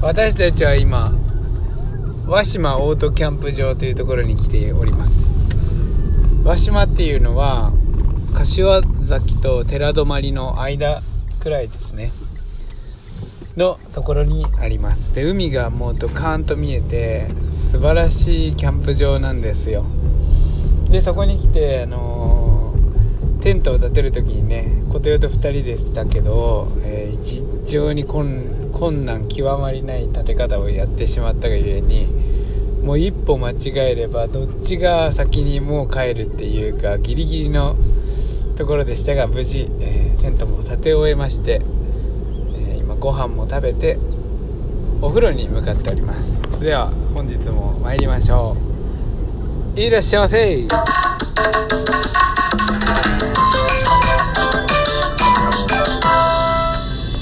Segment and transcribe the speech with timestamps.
[0.00, 1.12] 私たちは今
[2.24, 5.26] 和島オートキャンプ場というところに来ております。
[6.44, 7.72] 和島っていうのは
[8.32, 11.02] 柏崎と寺泊の間
[11.40, 12.12] くらいですね。
[13.56, 15.12] のところにあります。
[15.12, 19.84] で海がもうドカーンと見えて素晴らしいキャンプ場なんですよ。
[20.90, 28.04] でそこに来てあのー、テントを建てる時にね琴代と2人でしたけど、えー、非常に
[28.78, 32.06] 困難極まりない建て方をやってしまったがゆえに
[32.84, 37.76] もう一歩間違えればどっちが先にもう帰るっていうかギリギリの
[38.56, 41.60] ところでしたが無事、えー、テントも建て終えまして、
[42.54, 43.98] えー、今ご飯も食べて
[45.02, 46.42] お風呂に向かっております。
[46.60, 48.56] では本日も参りましょ
[49.76, 49.80] う。
[49.80, 50.66] いらっしゃいませ。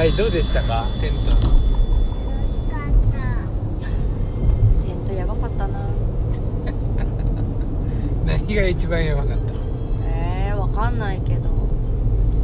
[0.00, 0.86] はいどうでしたか？
[0.98, 1.18] テント
[4.86, 5.78] テントやばかったな。
[8.24, 9.52] 何が一番やばかった？
[10.06, 11.50] えー、わかんないけど。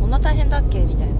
[0.00, 0.80] こんな大変だっけ？
[0.80, 1.14] みたいな。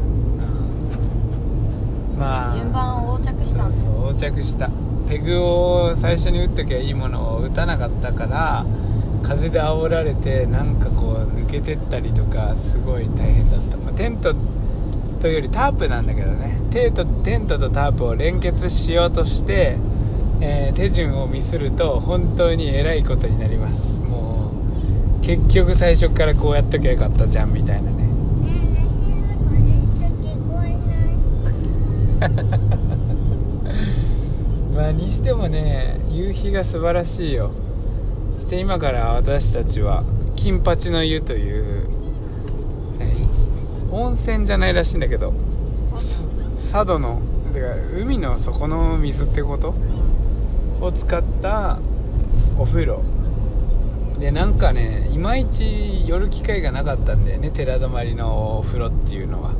[2.18, 2.52] まあ。
[2.52, 4.68] 順番横着したんそうそう横着した。
[5.08, 8.66] ペグを最初に打っときゃいいものを打たなかったから
[9.22, 14.34] 風で煽られてなんかこう抜けてったりとかすごい大変だった、まあ、テント
[15.20, 16.58] というよりタープなんだけどね。
[16.70, 19.78] テントテントとタープを連結しようとして、
[20.40, 24.00] えー手順をミスると本当にえらいことになります。
[24.00, 24.52] も
[25.22, 28.04] う結局最初からこうやっときゃよかったじゃんみたいなね。
[34.74, 37.52] まあにしてもね夕日が素晴らしいよ。
[38.38, 40.02] そして今から私たちは
[40.34, 41.93] 金八の湯という、えー
[43.94, 45.32] 温泉じゃないらしいんだけど
[46.56, 49.72] 佐渡のてか海の底の水ってこと？
[50.80, 51.78] を使った
[52.58, 53.00] お風呂。
[54.18, 59.52] でなんかねいまいち寄る機会がなかったんだよね寺泊のお風呂っていうのは。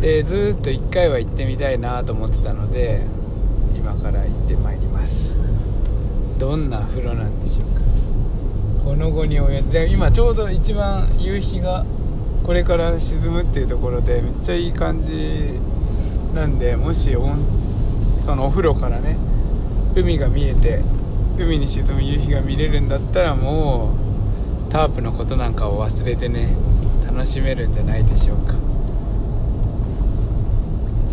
[0.00, 3.02] でずっと1回は行ってみたいなと思ってたので
[3.74, 5.34] 今から行ってまいります。
[6.38, 7.80] どんな風呂なんでしょうか。
[8.84, 11.84] この後に及んで今ちょうど一番夕日が
[12.44, 15.58] これから沈むっていうところでめっちゃいい感じ
[16.34, 19.16] なんでもし温そのお風呂からね
[19.96, 20.82] 海が見えて
[21.38, 23.94] 海に沈む夕日が見れるんだったらも
[24.68, 26.54] うタープのことなんかを忘れてね
[27.06, 28.54] 楽しめるんじゃないでしょうか。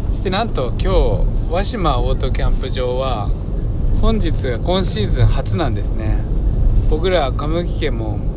[0.10, 0.92] そしてなんと今日
[1.50, 3.30] 和島オートキャンプ場は
[4.02, 6.20] 本日今シーズン初なんですね。
[6.90, 8.31] 僕ら上木家も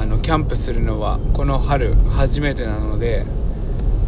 [0.00, 3.24] あのキャンプするのはこの春初めてなので、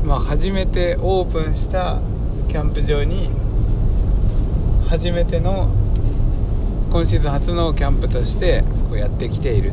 [0.04, 2.00] まあ、初めてオープンした
[2.48, 3.30] キャンプ場に
[4.88, 5.70] 初めての
[6.90, 9.72] 今シーズン初のキャンプとしてこうやってきている。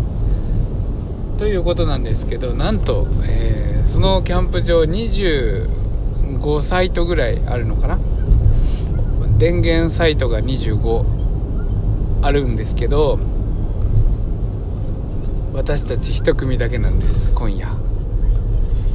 [1.38, 8.00] ということなんですけどなんと、えーそのキャンプ場25サイトぐらいあるのかな？
[9.38, 11.06] 電源サイトが25
[12.22, 13.20] あるんですけど
[15.56, 17.70] 私たち1組だけなんです今夜。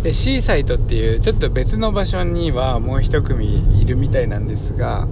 [0.03, 5.09] で C サイトっていうちょっと別の場所にはもう1組いるみたいなんですが、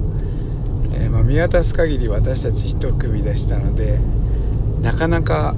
[0.93, 3.99] えーまあ見渡す限り私たち1組でしたので
[4.83, 5.57] なかなか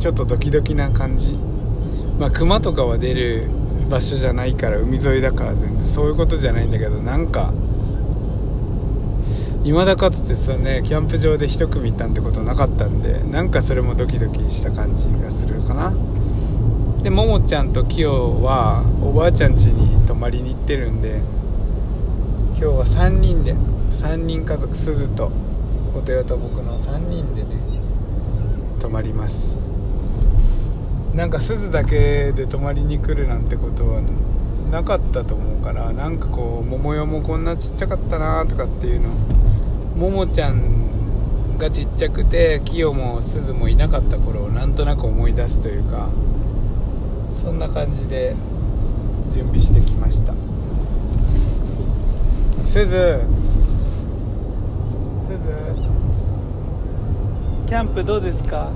[0.00, 1.32] ちょっとドキドキな感じ。
[2.18, 3.48] まあ熊とかは出る
[3.90, 7.52] 場所じゃないから海沿いだから全然そういうことじゃないんだけどなんか
[9.68, 15.92] 未だかつてさねキャンプ場で一組行ったんてことなかったんでなんかそれもドキドキした感じがするかな。
[17.02, 21.20] でももちゃんとキヨはおばあちゃん家に泊まりに行ってるんで
[22.52, 23.54] 今日は3人で
[23.92, 25.30] 3人家族すずと
[25.92, 27.60] 琴代と僕の3人でね
[28.80, 29.54] 泊まります。
[31.14, 34.00] なんかすずだけで泊まりに来るなんてことは
[34.70, 39.10] なかったと思うからなんかこう桃代もこんなちっちゃかったなとかっていうの
[39.98, 46.08] ももちゃんがちっちゃくてキヨもすずもいなかった頃をなんとなく思い出すというか
[47.42, 48.36] そんな感じで
[49.34, 50.34] 準備してきました。
[52.68, 53.22] すず
[55.26, 55.38] すず
[57.66, 58.70] キャンプどうですか？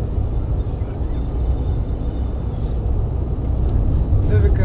[4.28, 4.62] すずく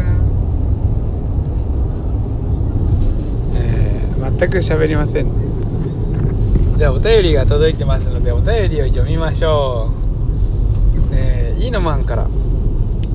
[3.54, 4.02] え、
[4.38, 5.47] 全く喋りませんね。
[6.78, 11.12] じゃあお便りが届いてますのでお便りを読みましょう。
[11.12, 12.28] えー、いいのマンから。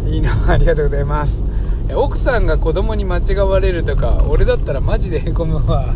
[0.06, 1.42] いいのありがとうございます。
[1.96, 5.96] 奥さんが子供に間違われるとか俺だったらマジでへこむわ、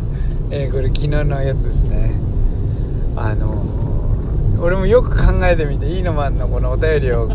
[0.50, 2.14] えーこれ昨日のやつですね。
[3.18, 7.28] あのー俺もよく考えてみていいのマンのこのお便りを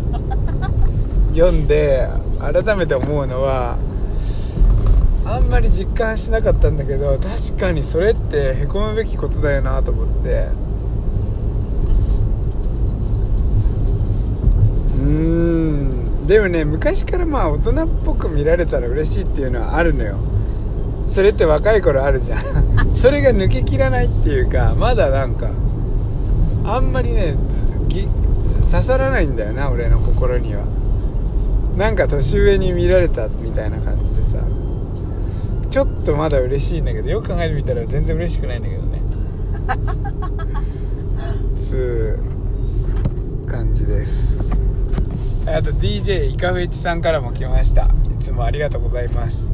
[1.35, 2.09] 読んで
[2.39, 3.77] 改めて思うのは
[5.25, 10.49] あんまり実感しなかったんだけど確かにそれってへこむべきことだよなと思って。
[14.97, 16.27] うーん。
[16.27, 20.17] でもね昔からまあ大人っぽく見られたら嬉しいっていうのはあるのよ。
[21.07, 22.41] それって若い頃あるじゃん。
[22.95, 25.49] それが抜けきらないっていうかまだなんか
[26.65, 27.35] あんまりね
[27.87, 28.09] ぎ
[28.71, 30.63] 刺さらないんだよな俺の心には。
[31.77, 34.12] なんか年上に見られたみたいな感じ
[35.73, 39.01] ちょっとまだ嬉しいんだけどよく考えてみたら全然嬉しくないんだけどね。
[41.67, 42.19] つ
[43.43, 44.39] う感じです。
[45.47, 47.85] あと DJ イカフェチさんからも来ました。
[47.85, 49.49] いつもありがとうございます。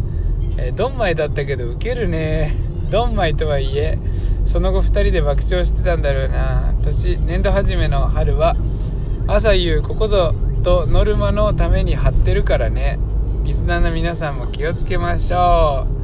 [0.58, 2.54] えードンマイだったけどウケるね。
[2.92, 3.98] ドンマイとはいえ
[4.46, 6.74] その後2人で爆笑してたんだろうな。
[6.84, 8.58] 年年度初めの春は
[9.26, 13.00] 朝夕ここぞとノルマのために張ってるからね。
[13.46, 15.99] リスナーの皆さんも気をつけましょう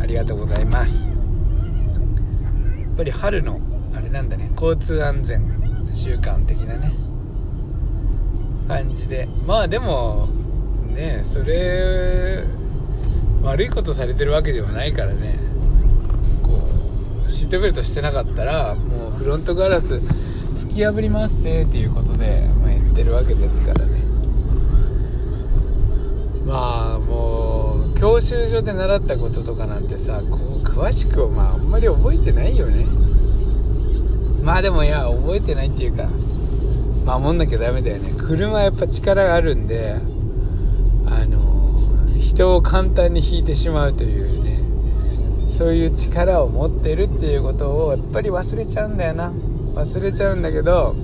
[0.00, 1.02] ありがとうございます。
[1.02, 1.08] や
[2.92, 3.60] っぱり春の
[3.94, 4.50] あれなんだね。
[4.60, 5.42] 交通安全
[5.94, 6.92] 習慣的なね。
[8.68, 9.28] 感じで。
[9.46, 10.28] まあでも
[10.88, 12.44] ねそれ
[13.42, 15.38] 悪いことされてるわけではないからね。
[16.42, 16.62] こ
[17.26, 19.94] うシートベルトしてなかったらもうフロントガラス
[20.56, 24.00] 突き破りますぜっていうことで、まあ、言ってるわけですからね。
[26.44, 27.29] まあもう
[28.00, 32.86] 教習所で習ったこととかなんてさこう詳しくはまああんまり覚えてないよね。
[34.42, 36.08] まあでもいや覚えてないっていうか
[37.04, 38.14] 守んなきゃダメだよね。
[38.16, 39.96] 車やっぱ力があるんで
[41.04, 44.62] あの人を簡単に引いてしまうというね
[45.58, 49.30] そういう力を持ってるっていうことをやっぱり忘れちゃうんだよな。
[49.74, 50.94] 忘れちゃうんだけど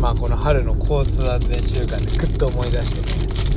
[0.00, 3.47] まあこの春の交通安全週間でグッと思い出してね。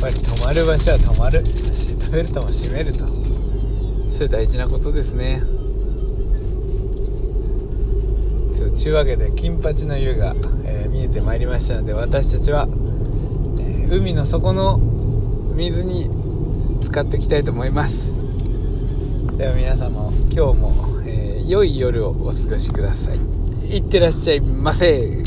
[0.00, 1.44] ぱり止まる場所は止まる。
[1.44, 3.04] シートベルトも締めると。
[4.12, 5.42] それ大事なことですね。
[8.54, 12.66] そうちゅうわけで金八の湯が、えー見えてまいりましたので私たちは、
[13.58, 14.78] えー海の底の
[15.54, 16.10] 水に
[16.82, 18.12] 使っていきたいと思います。
[19.36, 20.74] では皆様今日も、
[21.06, 23.18] えー良い夜をお過ごしください。
[23.76, 25.22] いってらっしゃいませ。